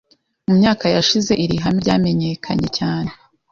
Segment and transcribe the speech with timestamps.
[0.47, 3.09] Mu myaka yashize iri hame ryamenyekanye cyane..